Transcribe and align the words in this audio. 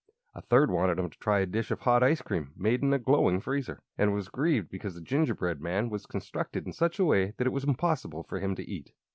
A 0.33 0.41
third 0.41 0.71
wanted 0.71 0.97
him 0.97 1.11
to 1.11 1.19
try 1.19 1.41
a 1.41 1.45
dish 1.45 1.69
of 1.69 1.81
hot 1.81 2.01
ice 2.01 2.23
cream 2.23 2.53
made 2.57 2.81
in 2.81 2.91
a 2.91 2.97
glowing 2.97 3.39
freezer, 3.39 3.83
and 3.99 4.15
was 4.15 4.29
grieved 4.29 4.71
because 4.71 4.95
the 4.95 5.01
gingerbread 5.01 5.61
man 5.61 5.91
was 5.91 6.07
constructed 6.07 6.65
in 6.65 6.73
such 6.73 6.97
a 6.97 7.05
way 7.05 7.35
that 7.37 7.45
it 7.45 7.53
was 7.53 7.65
impossible 7.65 8.23
for 8.23 8.39
him 8.39 8.55
to 8.55 8.67
eat. 8.67 8.93